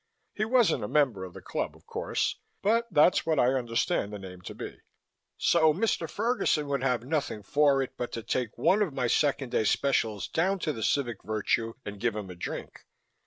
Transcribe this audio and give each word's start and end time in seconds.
He 0.33 0.45
wasn't 0.45 0.83
a 0.83 0.87
member 0.87 1.23
of 1.25 1.35
the 1.35 1.43
club, 1.43 1.75
of 1.75 1.85
course, 1.85 2.39
but 2.63 2.87
that's 2.89 3.23
what 3.23 3.37
I 3.39 3.49
understand 3.53 4.11
the 4.11 4.17
name 4.17 4.41
to 4.49 4.55
be. 4.55 4.79
So 5.37 5.75
Mr. 5.75 6.09
Ferguson 6.09 6.67
would 6.69 6.81
have 6.81 7.03
nothing 7.05 7.43
for 7.43 7.83
it 7.83 7.91
but 7.97 8.11
to 8.13 8.23
take 8.23 8.57
one 8.57 8.81
of 8.81 8.95
my 8.95 9.05
Second 9.05 9.51
Day 9.51 9.63
Specials 9.63 10.27
down 10.27 10.57
to 10.57 10.73
the 10.73 10.81
Civic 10.81 11.21
Virtue 11.21 11.75
and 11.85 11.99
give 11.99 12.15
him 12.15 12.31
a 12.31 12.35
drink. 12.35 12.87